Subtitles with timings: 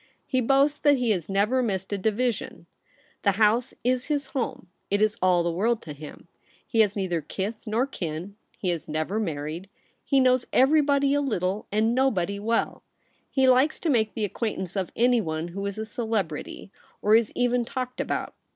[0.25, 2.65] He boasts that he has never missed a divi sion.
[3.21, 4.65] The House Is his home.
[4.89, 6.27] It Is all the world to him.
[6.65, 8.35] He has neither kith nor kin.
[8.57, 9.69] He was never married.
[10.03, 12.81] He knows everybody a little, and nobody well.
[13.29, 16.71] He likes to make the acquaintance of anyone who Is a celebrity,
[17.03, 18.33] or Is even talked about.